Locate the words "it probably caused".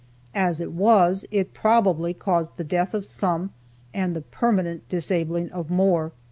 1.29-2.57